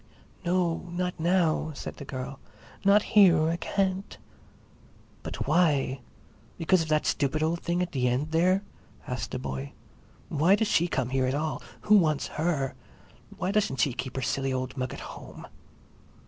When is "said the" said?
1.75-2.05